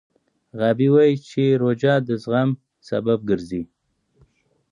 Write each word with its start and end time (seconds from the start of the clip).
غابي 0.59 0.87
وايي 0.93 1.15
چې 1.29 1.43
روژه 1.61 1.93
د 2.07 2.09
زغم 2.23 2.49
سبب 2.89 3.19
ګرځي. 3.29 3.63